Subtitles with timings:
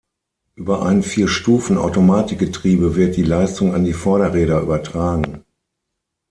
[0.55, 5.45] Über ein Vierstufen-Automatikgetriebe wird die Leistung an die Vorderräder übertragen.